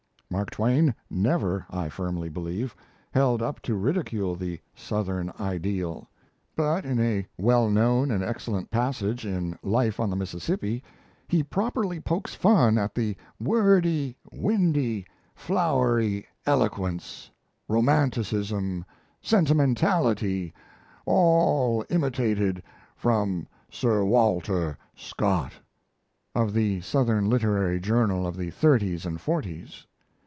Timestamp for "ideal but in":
5.41-7.01